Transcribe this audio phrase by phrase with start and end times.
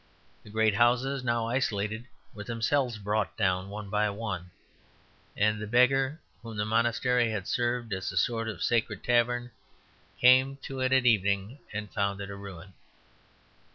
[0.41, 4.49] The great houses, now isolated, were themselves brought down one by one;
[5.37, 9.51] and the beggar, whom the monastery had served as a sort of sacred tavern,
[10.19, 12.73] came to it at evening and found it a ruin.